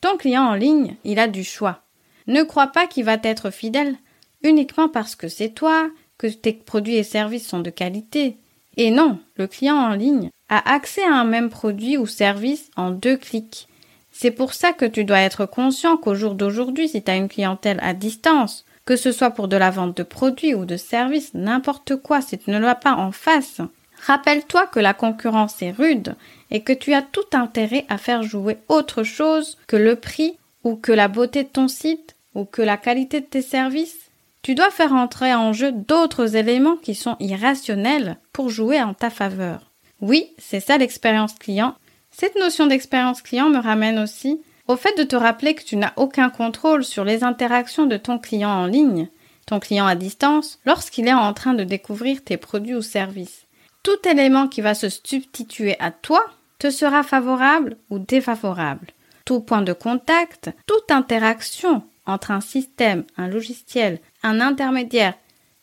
Ton 0.01 0.18
client 0.18 0.44
en 0.44 0.56
ligne, 0.56 0.95
il 1.03 1.19
a 1.19 1.27
du 1.27 1.44
choix. 1.44 1.83
Ne 2.27 2.44
crois 2.44 2.68
pas 2.68 2.88
qu'il 2.88 3.06
va 3.06 3.18
être 3.24 3.51
fidèle 3.51 3.95
uniquement 4.44 4.89
parce 4.89 5.15
que 5.15 5.27
c'est 5.27 5.50
toi, 5.50 5.89
que 6.18 6.27
tes 6.27 6.53
produits 6.53 6.95
et 6.95 7.03
services 7.03 7.48
sont 7.48 7.59
de 7.59 7.69
qualité. 7.69 8.38
Et 8.77 8.89
non, 8.89 9.19
le 9.36 9.48
client 9.48 9.75
en 9.75 9.94
ligne 9.94 10.30
a 10.50 10.74
accès 10.74 11.03
à 11.03 11.13
un 11.13 11.25
même 11.25 11.50
produit 11.50 11.98
ou 11.98 12.07
service 12.07 12.71
en 12.75 12.89
deux 12.89 13.18
clics. 13.18 13.68
C'est 14.11 14.31
pour 14.31 14.53
ça 14.53 14.73
que 14.73 14.85
tu 14.85 15.03
dois 15.03 15.19
être 15.19 15.45
conscient 15.45 15.97
qu'au 15.97 16.15
jour 16.15 16.35
d'aujourd'hui, 16.35 16.89
si 16.89 17.01
tu 17.01 17.09
as 17.09 17.15
une 17.15 17.29
clientèle 17.29 17.79
à 17.81 17.93
distance, 17.93 18.65
que 18.85 18.95
ce 18.95 19.11
soit 19.11 19.31
pour 19.31 19.47
de 19.47 19.57
la 19.57 19.69
vente 19.69 19.95
de 19.97 20.03
produits 20.03 20.55
ou 20.55 20.65
de 20.65 20.77
services, 20.77 21.33
n'importe 21.33 21.95
quoi, 21.95 22.21
si 22.21 22.37
tu 22.37 22.51
ne 22.51 22.59
l'as 22.59 22.75
pas 22.75 22.93
en 22.93 23.11
face, 23.11 23.61
rappelle-toi 24.05 24.67
que 24.67 24.79
la 24.79 24.93
concurrence 24.93 25.61
est 25.61 25.71
rude 25.71 26.15
et 26.49 26.61
que 26.61 26.73
tu 26.73 26.93
as 26.93 27.01
tout 27.01 27.25
intérêt 27.33 27.85
à 27.89 27.97
faire 27.97 28.23
jouer 28.23 28.57
autre 28.67 29.03
chose 29.03 29.57
que 29.67 29.77
le 29.77 29.95
prix 29.95 30.37
ou 30.63 30.75
que 30.75 30.91
la 30.91 31.07
beauté 31.07 31.43
de 31.43 31.49
ton 31.49 31.67
site 31.67 32.15
ou 32.35 32.45
que 32.45 32.61
la 32.61 32.77
qualité 32.77 33.21
de 33.21 33.25
tes 33.25 33.41
services, 33.41 34.11
tu 34.41 34.55
dois 34.55 34.71
faire 34.71 34.93
entrer 34.93 35.33
en 35.33 35.53
jeu 35.53 35.71
d'autres 35.71 36.35
éléments 36.35 36.77
qui 36.77 36.95
sont 36.95 37.15
irrationnels 37.19 38.17
pour 38.33 38.49
jouer 38.49 38.81
en 38.81 38.93
ta 38.93 39.09
faveur. 39.09 39.71
Oui, 40.01 40.33
c'est 40.39 40.59
ça 40.59 40.77
l'expérience 40.77 41.35
client. 41.35 41.75
Cette 42.11 42.35
notion 42.35 42.67
d'expérience 42.67 43.21
client 43.21 43.49
me 43.49 43.59
ramène 43.59 43.99
aussi 43.99 44.41
au 44.67 44.75
fait 44.75 44.97
de 44.97 45.03
te 45.03 45.15
rappeler 45.15 45.55
que 45.55 45.63
tu 45.63 45.75
n'as 45.75 45.93
aucun 45.95 46.29
contrôle 46.29 46.83
sur 46.83 47.03
les 47.03 47.23
interactions 47.23 47.87
de 47.87 47.97
ton 47.97 48.19
client 48.19 48.49
en 48.49 48.65
ligne, 48.65 49.09
ton 49.45 49.59
client 49.59 49.87
à 49.87 49.95
distance, 49.95 50.59
lorsqu'il 50.65 51.07
est 51.07 51.13
en 51.13 51.33
train 51.33 51.53
de 51.53 51.63
découvrir 51.63 52.23
tes 52.23 52.37
produits 52.37 52.75
ou 52.75 52.81
services. 52.81 53.47
Tout 53.83 54.07
élément 54.07 54.47
qui 54.47 54.61
va 54.61 54.73
se 54.75 54.89
substituer 54.89 55.75
à 55.79 55.91
toi 55.91 56.23
te 56.59 56.69
sera 56.69 57.01
favorable 57.01 57.77
ou 57.89 57.97
défavorable. 57.97 58.87
Tout 59.25 59.39
point 59.39 59.63
de 59.63 59.73
contact, 59.73 60.51
toute 60.67 60.91
interaction 60.91 61.83
entre 62.05 62.31
un 62.31 62.41
système, 62.41 63.03
un 63.17 63.27
logiciel, 63.27 64.00
un 64.24 64.39
intermédiaire, 64.41 65.15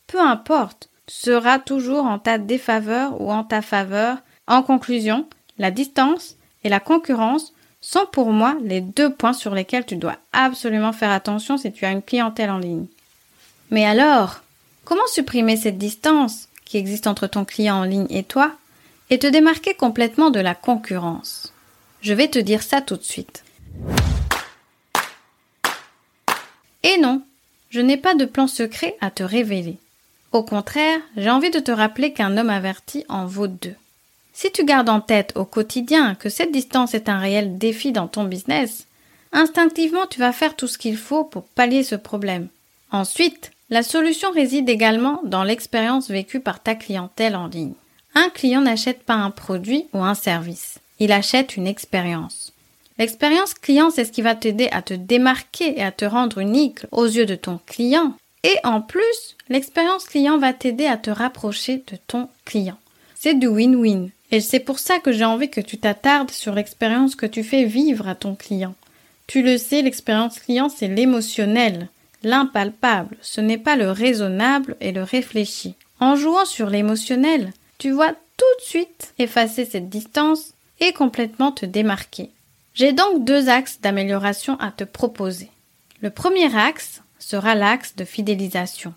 peu 0.06 0.20
importe, 0.20 0.90
sera 1.06 1.58
toujours 1.58 2.04
en 2.04 2.18
ta 2.18 2.38
défaveur 2.38 3.20
ou 3.20 3.30
en 3.30 3.44
ta 3.44 3.62
faveur. 3.62 4.18
En 4.46 4.62
conclusion, 4.62 5.28
la 5.58 5.70
distance 5.70 6.37
la 6.68 6.80
concurrence 6.80 7.52
sont 7.80 8.06
pour 8.10 8.32
moi 8.32 8.56
les 8.62 8.80
deux 8.80 9.12
points 9.12 9.32
sur 9.32 9.54
lesquels 9.54 9.86
tu 9.86 9.96
dois 9.96 10.16
absolument 10.32 10.92
faire 10.92 11.10
attention 11.10 11.56
si 11.56 11.72
tu 11.72 11.84
as 11.84 11.92
une 11.92 12.02
clientèle 12.02 12.50
en 12.50 12.58
ligne. 12.58 12.86
Mais 13.70 13.84
alors, 13.84 14.40
comment 14.84 15.06
supprimer 15.06 15.56
cette 15.56 15.78
distance 15.78 16.48
qui 16.64 16.76
existe 16.76 17.06
entre 17.06 17.26
ton 17.26 17.44
client 17.44 17.76
en 17.76 17.84
ligne 17.84 18.06
et 18.10 18.24
toi 18.24 18.52
et 19.10 19.18
te 19.18 19.26
démarquer 19.26 19.74
complètement 19.74 20.30
de 20.30 20.40
la 20.40 20.54
concurrence? 20.54 21.52
Je 22.00 22.14
vais 22.14 22.28
te 22.28 22.38
dire 22.38 22.62
ça 22.62 22.80
tout 22.80 22.96
de 22.96 23.02
suite. 23.02 23.44
Et 26.82 26.98
non, 26.98 27.22
je 27.70 27.80
n'ai 27.80 27.96
pas 27.96 28.14
de 28.14 28.24
plan 28.24 28.46
secret 28.46 28.96
à 29.00 29.10
te 29.10 29.22
révéler. 29.22 29.78
Au 30.32 30.42
contraire, 30.42 31.00
j'ai 31.16 31.30
envie 31.30 31.50
de 31.50 31.58
te 31.58 31.70
rappeler 31.70 32.12
qu'un 32.12 32.36
homme 32.36 32.50
averti 32.50 33.04
en 33.08 33.26
vaut 33.26 33.46
deux. 33.46 33.74
Si 34.40 34.52
tu 34.52 34.64
gardes 34.64 34.88
en 34.88 35.00
tête 35.00 35.32
au 35.34 35.44
quotidien 35.44 36.14
que 36.14 36.28
cette 36.28 36.52
distance 36.52 36.94
est 36.94 37.08
un 37.08 37.18
réel 37.18 37.58
défi 37.58 37.90
dans 37.90 38.06
ton 38.06 38.22
business, 38.22 38.86
instinctivement 39.32 40.06
tu 40.08 40.20
vas 40.20 40.30
faire 40.30 40.54
tout 40.54 40.68
ce 40.68 40.78
qu'il 40.78 40.96
faut 40.96 41.24
pour 41.24 41.42
pallier 41.42 41.82
ce 41.82 41.96
problème. 41.96 42.46
Ensuite, 42.92 43.50
la 43.68 43.82
solution 43.82 44.30
réside 44.30 44.68
également 44.68 45.20
dans 45.24 45.42
l'expérience 45.42 46.08
vécue 46.08 46.38
par 46.38 46.62
ta 46.62 46.76
clientèle 46.76 47.34
en 47.34 47.48
ligne. 47.48 47.72
Un 48.14 48.28
client 48.28 48.60
n'achète 48.60 49.02
pas 49.02 49.14
un 49.14 49.32
produit 49.32 49.86
ou 49.92 50.04
un 50.04 50.14
service, 50.14 50.78
il 51.00 51.10
achète 51.10 51.56
une 51.56 51.66
expérience. 51.66 52.52
L'expérience 52.96 53.54
client, 53.54 53.90
c'est 53.90 54.04
ce 54.04 54.12
qui 54.12 54.22
va 54.22 54.36
t'aider 54.36 54.68
à 54.70 54.82
te 54.82 54.94
démarquer 54.94 55.80
et 55.80 55.82
à 55.82 55.90
te 55.90 56.04
rendre 56.04 56.38
unique 56.38 56.82
aux 56.92 57.06
yeux 57.06 57.26
de 57.26 57.34
ton 57.34 57.58
client. 57.66 58.14
Et 58.44 58.54
en 58.62 58.82
plus, 58.82 59.36
l'expérience 59.48 60.04
client 60.04 60.38
va 60.38 60.52
t'aider 60.52 60.86
à 60.86 60.96
te 60.96 61.10
rapprocher 61.10 61.82
de 61.90 61.98
ton 62.06 62.28
client. 62.44 62.78
C'est 63.16 63.34
du 63.34 63.48
win-win. 63.48 64.10
Et 64.30 64.40
c'est 64.40 64.60
pour 64.60 64.78
ça 64.78 64.98
que 64.98 65.12
j'ai 65.12 65.24
envie 65.24 65.50
que 65.50 65.60
tu 65.60 65.78
t'attardes 65.78 66.30
sur 66.30 66.54
l'expérience 66.54 67.14
que 67.14 67.26
tu 67.26 67.42
fais 67.42 67.64
vivre 67.64 68.08
à 68.08 68.14
ton 68.14 68.34
client. 68.34 68.74
Tu 69.26 69.42
le 69.42 69.58
sais, 69.58 69.82
l'expérience 69.82 70.38
client, 70.38 70.68
c'est 70.68 70.88
l'émotionnel, 70.88 71.88
l'impalpable, 72.22 73.16
ce 73.20 73.40
n'est 73.40 73.58
pas 73.58 73.76
le 73.76 73.90
raisonnable 73.90 74.76
et 74.80 74.92
le 74.92 75.02
réfléchi. 75.02 75.74
En 76.00 76.16
jouant 76.16 76.44
sur 76.44 76.70
l'émotionnel, 76.70 77.52
tu 77.78 77.90
vois 77.90 78.12
tout 78.12 78.56
de 78.60 78.64
suite 78.64 79.14
effacer 79.18 79.64
cette 79.64 79.88
distance 79.88 80.52
et 80.80 80.92
complètement 80.92 81.52
te 81.52 81.66
démarquer. 81.66 82.30
J'ai 82.74 82.92
donc 82.92 83.24
deux 83.24 83.48
axes 83.48 83.80
d'amélioration 83.80 84.58
à 84.60 84.70
te 84.70 84.84
proposer. 84.84 85.50
Le 86.00 86.10
premier 86.10 86.56
axe 86.56 87.02
sera 87.18 87.54
l'axe 87.54 87.96
de 87.96 88.04
fidélisation. 88.04 88.94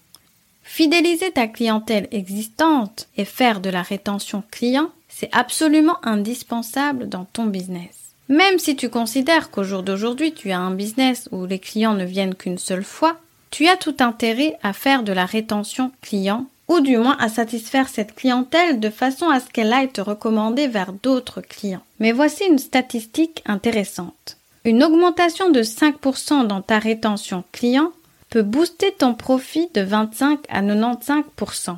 Fidéliser 0.64 1.32
ta 1.32 1.48
clientèle 1.48 2.08
existante 2.12 3.10
et 3.18 3.26
faire 3.26 3.60
de 3.60 3.72
la 3.72 3.82
rétention 3.82 4.44
client, 4.52 4.92
c'est 5.14 5.30
absolument 5.34 5.98
indispensable 6.04 7.08
dans 7.08 7.26
ton 7.26 7.46
business. 7.46 8.16
Même 8.30 8.60
si 8.60 8.76
tu 8.76 8.90
considères 8.90 9.52
qu'au 9.52 9.64
jour 9.64 9.84
d'aujourd'hui 9.84 10.34
tu 10.34 10.52
as 10.52 10.60
un 10.60 10.72
business 10.72 11.28
où 11.32 11.46
les 11.46 11.60
clients 11.60 11.94
ne 11.94 12.06
viennent 12.06 12.36
qu'une 12.36 12.58
seule 12.58 12.84
fois, 12.84 13.18
tu 13.52 13.68
as 13.68 13.76
tout 13.76 13.96
intérêt 14.00 14.58
à 14.64 14.74
faire 14.74 15.04
de 15.04 15.12
la 15.12 15.26
rétention 15.26 15.92
client 16.02 16.46
ou 16.70 16.80
du 16.80 16.96
moins 16.96 17.18
à 17.20 17.28
satisfaire 17.28 17.90
cette 17.90 18.16
clientèle 18.16 18.80
de 18.80 18.90
façon 18.90 19.30
à 19.30 19.42
ce 19.42 19.50
qu'elle 19.50 19.74
aille 19.74 19.92
te 19.92 20.00
recommander 20.00 20.68
vers 20.68 20.94
d'autres 20.94 21.42
clients. 21.42 21.84
Mais 22.00 22.14
voici 22.14 22.46
une 22.46 22.60
statistique 22.60 23.44
intéressante. 23.46 24.38
Une 24.64 24.84
augmentation 24.84 25.50
de 25.50 25.64
5% 25.64 26.48
dans 26.48 26.62
ta 26.62 26.80
rétention 26.80 27.44
client 27.52 27.92
peut 28.30 28.44
booster 28.44 28.94
ton 28.98 29.14
profit 29.14 29.68
de 29.74 29.82
25 29.82 30.40
à 30.48 30.62
95%. 30.62 31.76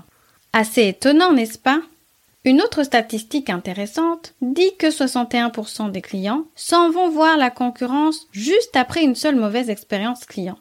Assez 0.53 0.87
étonnant, 0.89 1.33
n'est-ce 1.33 1.57
pas? 1.57 1.79
Une 2.45 2.61
autre 2.61 2.83
statistique 2.83 3.49
intéressante 3.49 4.33
dit 4.41 4.75
que 4.77 4.87
61% 4.87 5.91
des 5.91 6.01
clients 6.01 6.43
s'en 6.55 6.91
vont 6.91 7.09
voir 7.09 7.37
la 7.37 7.49
concurrence 7.49 8.27
juste 8.33 8.75
après 8.75 9.01
une 9.01 9.15
seule 9.15 9.37
mauvaise 9.37 9.69
expérience 9.69 10.25
client. 10.25 10.57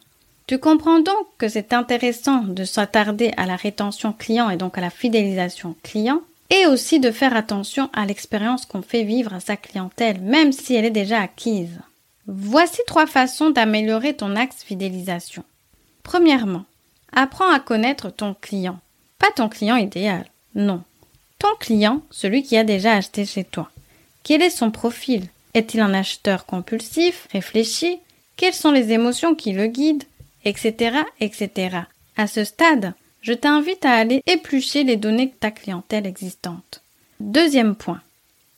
Tu 0.46 0.58
comprends 0.58 1.00
donc 1.00 1.26
que 1.38 1.48
c'est 1.48 1.72
intéressant 1.72 2.42
de 2.44 2.64
s'attarder 2.64 3.32
à 3.36 3.46
la 3.46 3.56
rétention 3.56 4.12
client 4.12 4.48
et 4.48 4.56
donc 4.56 4.78
à 4.78 4.80
la 4.80 4.90
fidélisation 4.90 5.74
client 5.82 6.20
et 6.50 6.66
aussi 6.66 7.00
de 7.00 7.10
faire 7.10 7.34
attention 7.34 7.90
à 7.92 8.06
l'expérience 8.06 8.64
qu'on 8.64 8.82
fait 8.82 9.02
vivre 9.02 9.34
à 9.34 9.40
sa 9.40 9.56
clientèle, 9.56 10.20
même 10.20 10.52
si 10.52 10.74
elle 10.74 10.84
est 10.84 10.90
déjà 10.90 11.20
acquise. 11.20 11.80
Voici 12.28 12.80
trois 12.86 13.06
façons 13.06 13.50
d'améliorer 13.50 14.14
ton 14.14 14.36
axe 14.36 14.62
fidélisation. 14.62 15.42
Premièrement, 16.04 16.64
apprends 17.12 17.50
à 17.50 17.58
connaître 17.58 18.10
ton 18.10 18.34
client. 18.40 18.78
Pas 19.18 19.30
ton 19.34 19.48
client 19.48 19.76
idéal, 19.76 20.26
non. 20.54 20.82
Client, 21.58 22.02
celui 22.10 22.42
qui 22.42 22.56
a 22.56 22.64
déjà 22.64 22.94
acheté 22.94 23.24
chez 23.24 23.44
toi. 23.44 23.70
Quel 24.22 24.42
est 24.42 24.50
son 24.50 24.70
profil? 24.70 25.26
Est-il 25.54 25.80
un 25.80 25.94
acheteur 25.94 26.46
compulsif, 26.46 27.28
réfléchi? 27.32 27.98
Quelles 28.36 28.54
sont 28.54 28.72
les 28.72 28.92
émotions 28.92 29.34
qui 29.34 29.52
le 29.52 29.66
guident? 29.66 30.04
Etc. 30.44 30.96
etc. 31.20 31.76
À 32.16 32.26
ce 32.26 32.44
stade, 32.44 32.94
je 33.20 33.32
t'invite 33.32 33.84
à 33.84 33.92
aller 33.92 34.22
éplucher 34.26 34.82
les 34.82 34.96
données 34.96 35.26
de 35.26 35.32
ta 35.38 35.50
clientèle 35.50 36.06
existante. 36.06 36.82
Deuxième 37.20 37.76
point. 37.76 38.00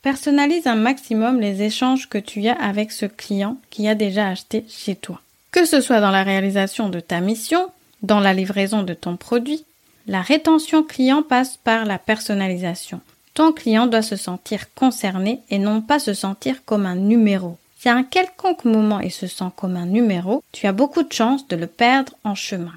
Personnalise 0.03 0.67
un 0.67 0.75
maximum 0.75 1.41
les 1.41 1.63
échanges 1.63 2.09
que 2.09 2.19
tu 2.19 2.47
as 2.49 2.55
avec 2.55 2.93
ce 2.93 3.07
client 3.07 3.59
qui 3.71 3.89
a 3.89 3.95
déjà 3.95 4.29
acheté 4.29 4.65
chez 4.69 4.97
toi. 4.97 5.21
Que 5.51 5.65
ce 5.65 5.81
soit 5.81 6.01
dans 6.01 6.11
la 6.11 6.23
réalisation 6.23 6.89
de 6.89 7.01
ta 7.01 7.21
mission, 7.21 7.71
dans 8.03 8.21
la 8.21 8.35
livraison 8.35 8.83
de 8.83 8.95
ton 8.95 9.17
produit, 9.17 9.65
la 10.07 10.23
rétention 10.23 10.83
client 10.83 11.23
passe 11.23 11.57
par 11.57 11.85
la 11.85 11.99
personnalisation. 11.99 13.01
Ton 13.35 13.53
client 13.53 13.87
doit 13.87 14.03
se 14.03 14.17
sentir 14.17 14.73
concerné 14.75 15.41
et 15.51 15.59
non 15.59 15.81
pas 15.81 15.99
se 15.99 16.15
sentir 16.15 16.65
comme 16.65 16.87
un 16.87 16.95
numéro. 16.95 17.59
Si 17.79 17.89
à 17.89 17.95
un 17.95 18.05
quelconque 18.05 18.65
moment 18.65 19.01
il 19.01 19.11
se 19.11 19.27
sent 19.27 19.51
comme 19.57 19.77
un 19.77 19.87
numéro, 19.87 20.43
tu 20.53 20.67
as 20.67 20.73
beaucoup 20.73 21.03
de 21.03 21.13
chances 21.13 21.49
de 21.49 21.57
le 21.57 21.67
perdre 21.67 22.13
en 22.23 22.35
chemin. 22.35 22.75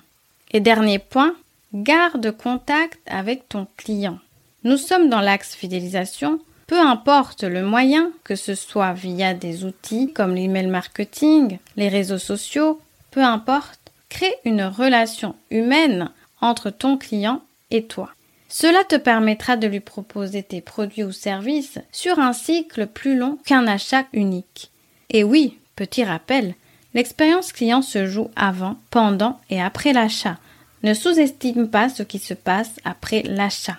Et 0.52 0.60
dernier 0.60 1.00
point, 1.00 1.34
garde 1.74 2.32
contact 2.32 3.00
avec 3.08 3.48
ton 3.50 3.68
client. 3.78 4.20
Nous 4.64 4.78
sommes 4.78 5.10
dans 5.10 5.22
l'axe 5.22 5.56
fidélisation, 5.56 6.40
peu 6.66 6.80
importe 6.80 7.44
le 7.44 7.64
moyen, 7.64 8.12
que 8.24 8.36
ce 8.36 8.56
soit 8.56 8.94
via 8.94 9.34
des 9.34 9.64
outils 9.64 10.12
comme 10.14 10.36
l'email 10.36 10.68
marketing, 10.68 11.60
les 11.76 11.88
réseaux 11.88 12.18
sociaux, 12.18 12.82
peu 13.12 13.24
importe, 13.24 13.80
crée 14.10 14.34
une 14.44 14.64
relation 14.64 15.36
humaine 15.52 16.10
entre 16.42 16.70
ton 16.70 16.98
client 16.98 17.42
et 17.72 17.86
toi. 17.86 18.10
Cela 18.50 18.84
te 18.84 18.96
permettra 18.96 19.58
de 19.58 19.68
lui 19.68 19.82
proposer 19.82 20.42
tes 20.44 20.62
produits 20.62 21.04
ou 21.04 21.12
services 21.12 21.80
sur 21.92 22.20
un 22.20 22.34
cycle 22.34 22.88
plus 22.88 23.18
long 23.18 23.38
qu'un 23.46 23.68
achat 23.68 24.06
unique. 24.14 24.72
Et 25.10 25.24
oui, 25.24 25.58
petit 25.76 26.04
rappel, 26.04 26.56
l'expérience 26.94 27.52
client 27.52 27.82
se 27.82 28.06
joue 28.08 28.30
avant, 28.36 28.78
pendant 28.90 29.40
et 29.50 29.62
après 29.62 29.94
l'achat. 29.94 30.38
Ne 30.84 30.94
sous-estime 30.94 31.70
pas 31.70 31.90
ce 31.90 32.04
qui 32.04 32.20
se 32.20 32.34
passe 32.34 32.72
après 32.86 33.24
l'achat. 33.24 33.78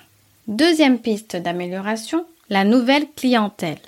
Deuxième 0.48 0.98
piste 0.98 1.36
d'amélioration, 1.36 2.26
la 2.50 2.64
nouvelle 2.64 3.06
clientèle. 3.16 3.78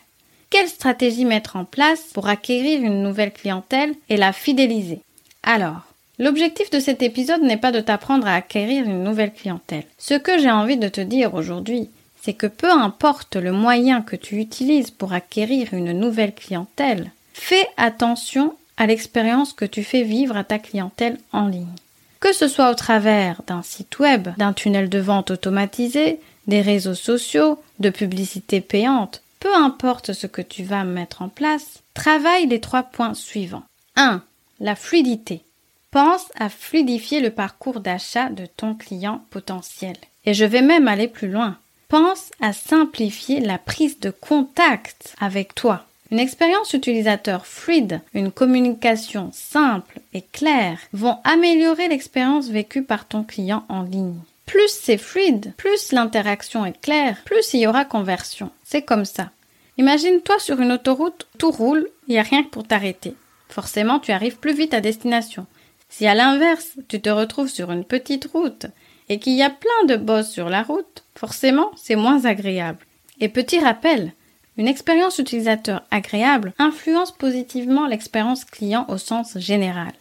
Quelle 0.49 0.69
stratégie 0.69 1.25
mettre 1.25 1.57
en 1.57 1.65
place 1.65 2.03
pour 2.13 2.29
acquérir 2.29 2.83
une 2.83 3.03
nouvelle 3.03 3.33
clientèle 3.33 3.95
et 4.09 4.17
la 4.17 4.33
fidéliser? 4.33 5.01
Alors, 5.43 5.90
l'objectif 6.21 6.71
de 6.71 6.79
cet 6.79 7.03
épisode 7.03 7.43
n'est 7.43 7.57
pas 7.57 7.73
de 7.73 7.81
t'apprendre 7.81 8.29
à 8.29 8.35
acquérir 8.35 8.85
une 8.85 9.03
nouvelle 9.03 9.33
clientèle. 9.33 9.85
Ce 9.99 10.15
que 10.15 10.39
j'ai 10.39 10.51
envie 10.51 10.77
de 10.77 10.89
te 10.89 11.01
dire 11.01 11.35
aujourd'hui, 11.35 11.91
c'est 12.23 12.35
que 12.35 12.47
peu 12.47 12.71
importe 12.71 13.37
le 13.37 13.51
moyen 13.51 14.03
que 14.03 14.17
tu 14.17 14.37
utilises 14.37 14.91
pour 14.91 15.15
acquérir 15.15 15.73
une 15.73 15.93
nouvelle 15.93 16.35
clientèle, 16.35 17.11
fais 17.33 17.67
attention 17.79 18.55
à 18.77 18.87
l'expérience 18.87 19.55
que 19.55 19.65
tu 19.65 19.83
fais 19.83 20.03
vivre 20.03 20.37
à 20.37 20.45
ta 20.45 20.59
clientèle 20.59 21.19
en 21.33 21.47
ligne. 21.47 21.75
Que 22.21 22.35
ce 22.35 22.49
soit 22.49 22.71
au 22.71 22.75
travers 22.75 23.43
d'un 23.47 23.63
site 23.63 23.99
web, 23.99 24.29
d'un 24.37 24.53
tunnel 24.53 24.91
de 24.91 24.99
vente 24.99 25.31
automatisé, 25.31 26.21
des 26.47 26.61
réseaux 26.61 26.95
sociaux, 26.95 27.59
de 27.79 27.89
publicité 27.89 28.61
payante, 28.61 29.23
peu 29.39 29.55
importe 29.55 30.13
ce 30.13 30.27
que 30.27 30.43
tu 30.43 30.65
vas 30.65 30.85
mettre 30.85 31.23
en 31.23 31.31
place, 31.31 31.83
travaille 31.95 32.47
les 32.47 32.61
trois 32.61 32.83
points 32.83 33.15
suivants. 33.15 33.65
1. 33.97 34.23
La 34.61 34.77
fluidité. 34.77 35.43
Pense 35.91 36.27
à 36.39 36.49
fluidifier 36.49 37.21
le 37.21 37.31
parcours 37.31 37.81
d'achat 37.81 38.29
de 38.29 38.47
ton 38.47 38.75
client 38.75 39.23
potentiel. 39.31 39.97
Et 40.25 40.35
je 40.35 40.45
vais 40.45 40.63
même 40.63 40.87
aller 40.87 41.09
plus 41.09 41.29
loin. 41.29 41.57
Pense 41.89 42.31
à 42.41 42.53
simplifier 42.53 43.41
la 43.41 43.59
prise 43.59 43.99
de 43.99 44.11
contact 44.11 45.17
avec 45.21 45.55
toi. 45.57 45.85
Une 46.13 46.21
expérience 46.21 46.75
utilisateur 46.75 47.45
fluide, 47.45 48.01
une 48.15 48.31
communication 48.31 49.31
simple 49.33 50.01
et 50.15 50.23
claire 50.23 50.79
vont 50.93 51.19
améliorer 51.25 51.89
l'expérience 51.89 52.49
vécue 52.49 52.83
par 52.85 53.07
ton 53.07 53.25
client 53.25 53.65
en 53.69 53.83
ligne. 53.83 54.21
Plus 54.47 54.69
c'est 54.69 54.99
fluide, 54.99 55.53
plus 55.57 55.91
l'interaction 55.91 56.65
est 56.65 56.81
claire, 56.81 57.23
plus 57.25 57.55
il 57.55 57.61
y 57.61 57.67
aura 57.67 57.85
conversion. 57.85 58.51
C'est 58.65 58.83
comme 58.83 59.05
ça. 59.05 59.31
Imagine-toi 59.79 60.39
sur 60.39 60.61
une 60.61 60.73
autoroute, 60.73 61.27
tout 61.39 61.51
roule, 61.51 61.89
il 62.07 62.13
n'y 62.13 62.19
a 62.19 62.23
rien 62.23 62.45
pour 62.45 62.67
t'arrêter. 62.67 63.15
Forcément, 63.49 63.99
tu 63.99 64.13
arrives 64.13 64.37
plus 64.37 64.55
vite 64.55 64.75
à 64.75 64.81
destination. 64.81 65.47
Si 65.91 66.07
à 66.07 66.15
l'inverse, 66.15 66.77
tu 66.89 67.01
te 67.01 67.11
retrouves 67.11 67.51
sur 67.51 67.71
une 67.73 67.85
petite 67.85 68.31
route 68.33 68.67
et 69.09 69.19
qu'il 69.19 69.35
y 69.35 69.43
a 69.43 69.51
plein 69.51 69.87
de 69.89 69.97
bosses 69.97 70.31
sur 70.31 70.49
la 70.49 70.63
route, 70.63 71.05
forcément, 71.17 71.71
c'est 71.77 71.97
moins 71.97 72.25
agréable. 72.25 72.87
Et 73.21 73.29
petit 73.29 73.59
rappel, 73.59 74.13
une 74.57 74.69
expérience 74.69 75.19
utilisateur 75.19 75.83
agréable 75.91 76.53
influence 76.59 77.13
positivement 77.13 77.87
l'expérience 77.87 78.45
client 78.45 78.87
au 78.89 78.99
sens 78.99 79.37
général. 79.39 79.93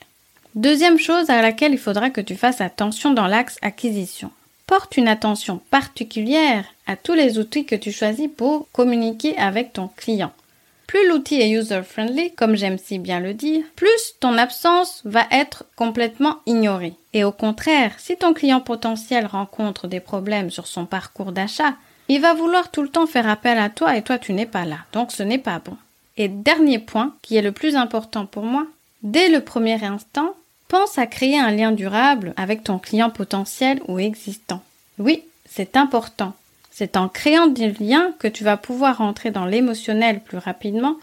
Deuxième 0.56 1.00
chose 1.00 1.30
à 1.30 1.42
laquelle 1.42 1.74
il 1.74 1.80
faudra 1.80 2.10
que 2.10 2.22
tu 2.22 2.36
fasses 2.36 2.62
attention 2.62 3.12
dans 3.12 3.28
l'axe 3.28 3.58
acquisition 3.62 4.32
porte 4.68 4.98
une 4.98 5.08
attention 5.08 5.62
particulière 5.72 6.64
à 6.86 6.96
tous 6.96 7.16
les 7.16 7.40
outils 7.40 7.66
que 7.66 7.76
tu 7.76 7.92
choisis 7.92 8.30
pour 8.36 8.68
communiquer 8.72 9.36
avec 9.38 9.74
ton 9.74 9.88
client. 9.88 10.32
Plus 10.90 11.08
l'outil 11.08 11.40
est 11.40 11.52
user-friendly, 11.52 12.34
comme 12.34 12.56
j'aime 12.56 12.80
si 12.80 12.98
bien 12.98 13.20
le 13.20 13.36
dire, 13.36 13.64
plus 13.76 14.16
ton 14.20 14.40
absence 14.40 15.04
va 15.06 15.28
être 15.30 15.66
complètement 15.76 16.38
ignorée. 16.48 16.96
Et 17.14 17.24
au 17.24 17.32
contraire, 17.32 17.92
si 18.00 18.18
ton 18.18 18.34
client 18.34 18.60
potentiel 18.60 19.28
rencontre 19.28 19.88
des 19.88 20.00
problèmes 20.00 20.50
sur 20.50 20.66
son 20.66 20.88
parcours 20.88 21.32
d'achat, 21.32 21.76
il 22.08 22.22
va 22.22 22.34
vouloir 22.34 22.72
tout 22.72 22.82
le 22.82 22.90
temps 22.90 23.06
faire 23.06 23.30
appel 23.30 23.60
à 23.60 23.70
toi 23.70 23.96
et 23.98 24.02
toi 24.02 24.18
tu 24.18 24.34
n'es 24.34 24.48
pas 24.48 24.66
là. 24.66 24.80
Donc 24.92 25.12
ce 25.12 25.22
n'est 25.22 25.38
pas 25.38 25.60
bon. 25.60 25.78
Et 26.18 26.28
dernier 26.28 26.80
point, 26.80 27.14
qui 27.22 27.38
est 27.38 27.44
le 27.44 27.52
plus 27.52 27.76
important 27.76 28.26
pour 28.26 28.44
moi, 28.44 28.66
dès 29.04 29.30
le 29.30 29.42
premier 29.42 29.84
instant, 29.84 30.34
Pense 30.70 31.00
à 31.00 31.08
créer 31.08 31.40
un 31.40 31.50
lien 31.50 31.72
durable 31.72 32.34
avec 32.38 32.64
ton 32.64 32.78
client 32.78 33.10
potentiel 33.10 33.82
ou 33.88 33.98
existant. 33.98 34.62
Oui, 35.00 35.24
c'est 35.50 35.76
important. 35.76 36.36
C'est 36.80 36.96
en 36.96 37.10
créant 37.10 37.48
des 37.48 37.72
liens 37.72 38.14
que 38.20 38.30
tu 38.30 38.46
vas 38.46 38.56
pouvoir 38.56 39.02
entrer 39.02 39.32
dans 39.32 39.46
l'émotionnel 39.46 40.22
plus 40.22 40.38
rapidement 40.38 40.96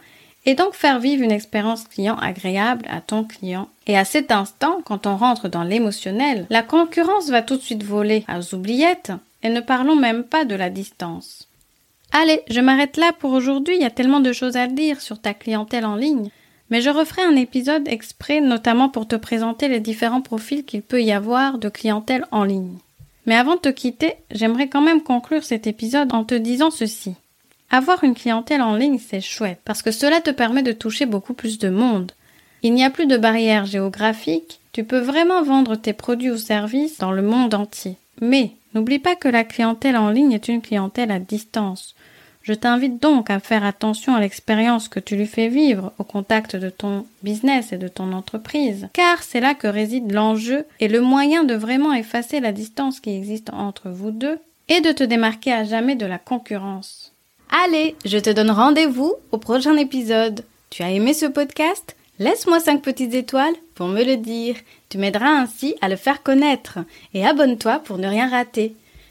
et 0.47 0.55
donc 0.55 0.73
faire 0.73 1.01
vivre 1.01 1.23
une 1.23 1.31
expérience 1.31 1.85
client 1.85 2.17
agréable 2.17 2.87
à 2.89 3.03
ton 3.03 3.25
client. 3.25 3.69
Et 3.87 3.99
à 3.99 4.07
cet 4.07 4.33
instant, 4.33 4.81
quand 4.87 5.07
on 5.07 5.19
rentre 5.19 5.51
dans 5.51 5.65
l'émotionnel, 5.65 6.47
la 6.49 6.63
concurrence 6.63 7.29
va 7.29 7.43
tout 7.43 7.59
de 7.59 7.63
suite 7.63 7.83
voler 7.83 8.25
aux 8.27 8.55
oubliettes 8.55 9.13
et 9.43 9.51
ne 9.51 9.61
parlons 9.61 9.97
même 9.97 10.25
pas 10.25 10.47
de 10.47 10.55
la 10.55 10.71
distance. 10.71 11.47
Allez, 12.11 12.41
je 12.49 12.61
m'arrête 12.61 12.97
là 12.97 13.13
pour 13.13 13.33
aujourd'hui, 13.33 13.75
il 13.77 13.83
y 13.83 13.85
a 13.85 13.91
tellement 13.91 14.21
de 14.21 14.33
choses 14.33 14.57
à 14.57 14.69
dire 14.69 15.03
sur 15.03 15.21
ta 15.21 15.35
clientèle 15.35 15.85
en 15.85 15.97
ligne. 15.97 16.31
Mais 16.71 16.81
je 16.81 16.89
referai 16.89 17.21
un 17.21 17.37
épisode 17.37 17.87
exprès 17.87 18.41
notamment 18.41 18.89
pour 18.89 19.07
te 19.07 19.17
présenter 19.17 19.69
les 19.69 19.81
différents 19.81 20.23
profils 20.23 20.65
qu'il 20.65 20.81
peut 20.81 21.03
y 21.03 21.13
avoir 21.13 21.59
de 21.59 21.69
clientèle 21.69 22.25
en 22.31 22.45
ligne. 22.45 22.79
Mais 23.27 23.35
avant 23.35 23.57
de 23.57 23.61
te 23.61 23.69
quitter, 23.69 24.15
j'aimerais 24.31 24.69
quand 24.69 24.81
même 24.81 25.03
conclure 25.03 25.45
cet 25.45 25.67
épisode 25.67 26.15
en 26.15 26.25
te 26.25 26.35
disant 26.35 26.71
ceci. 26.71 27.15
Avoir 27.71 28.05
une 28.05 28.15
clientèle 28.15 28.63
en 28.63 28.77
ligne, 28.77 28.99
c'est 28.99 29.21
chouette, 29.21 29.61
parce 29.65 29.83
que 29.83 29.91
cela 29.91 30.21
te 30.21 30.31
permet 30.31 30.63
de 30.63 30.73
toucher 30.73 31.05
beaucoup 31.05 31.35
plus 31.35 31.59
de 31.59 31.69
monde. 31.69 32.13
Il 32.63 32.73
n'y 32.73 32.85
a 32.85 32.91
plus 32.91 33.07
de 33.07 33.17
barrières 33.17 33.67
géographiques, 33.67 34.61
tu 34.73 34.85
peux 34.85 35.01
vraiment 35.01 35.43
vendre 35.43 35.75
tes 35.75 35.93
produits 35.93 36.31
ou 36.31 36.39
services 36.39 36.99
dans 36.99 37.11
le 37.11 37.23
monde 37.23 37.55
entier. 37.55 37.97
Mais 38.21 38.53
n'oublie 38.75 39.01
pas 39.01 39.17
que 39.17 39.29
la 39.29 39.43
clientèle 39.43 39.97
en 39.97 40.11
ligne 40.11 40.33
est 40.33 40.49
une 40.49 40.63
clientèle 40.63 41.11
à 41.11 41.19
distance. 41.19 41.96
Je 42.47 42.55
t'invite 42.55 43.03
donc 43.03 43.29
à 43.29 43.41
faire 43.41 43.65
attention 43.65 44.15
à 44.15 44.21
l'expérience 44.21 44.87
que 44.87 45.01
tu 45.01 45.17
lui 45.17 45.27
fais 45.27 45.49
vivre 45.49 45.93
au 45.99 46.05
contact 46.05 46.55
de 46.55 46.71
ton 46.71 47.05
business 47.25 47.73
et 47.73 47.77
de 47.77 47.89
ton 47.89 48.13
entreprise, 48.13 48.87
car 48.93 49.25
c'est 49.25 49.41
là 49.41 49.55
que 49.55 49.67
réside 49.67 50.13
l'enjeu 50.13 50.65
et 50.79 50.87
le 50.87 51.01
moyen 51.01 51.43
de 51.43 51.55
vraiment 51.55 51.93
effacer 51.93 52.39
la 52.39 52.53
distance 52.53 53.01
qui 53.01 53.11
existe 53.11 53.51
entre 53.53 53.91
vous 53.91 54.13
deux 54.13 54.39
et 54.69 54.81
de 54.81 54.93
te 54.93 55.03
démarquer 55.03 55.53
à 55.53 55.65
jamais 55.65 55.97
de 55.97 56.07
la 56.07 56.19
concurrence. 56.19 57.13
Allez, 57.65 57.97
je 58.05 58.19
te 58.19 58.31
donne 58.31 58.53
rendez-vous 58.53 59.15
au 59.33 59.39
prochain 59.39 59.77
épisode. 59.77 60.45
Tu 60.71 60.85
as 60.85 60.93
aimé 60.93 61.15
ce 61.15 61.27
podcast? 61.27 61.97
Laisse-moi 62.21 62.61
5 62.61 62.81
petites 62.81 63.15
étoiles 63.15 63.55
pour 63.75 63.89
me 63.89 64.05
le 64.05 64.17
dire. 64.17 64.55
Tu 64.89 64.99
m'aideras 64.99 65.31
ainsi 65.31 65.75
à 65.81 65.89
le 65.89 65.97
faire 65.97 66.23
connaître. 66.23 66.79
Et 67.13 67.27
abonne-toi 67.27 67.81
pour 67.81 67.99
ne 67.99 68.07
rien 68.07 68.29
rater. 68.29 68.77